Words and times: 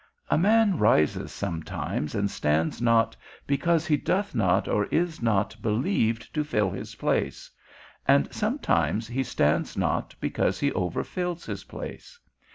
A 0.31 0.37
man 0.39 0.79
rises 0.79 1.31
sometimes 1.31 2.15
and 2.15 2.31
stands 2.31 2.81
not, 2.81 3.15
because 3.45 3.85
he 3.85 3.97
doth 3.97 4.33
not 4.33 4.67
or 4.67 4.85
is 4.85 5.21
not 5.21 5.55
believed 5.61 6.33
to 6.33 6.43
fill 6.43 6.71
his 6.71 6.95
place; 6.95 7.51
and 8.07 8.27
sometimes 8.33 9.07
he 9.07 9.21
stands 9.21 9.77
not 9.77 10.15
because 10.19 10.59
he 10.59 10.71
overfills 10.71 11.45
his 11.45 11.65
place. 11.65 12.19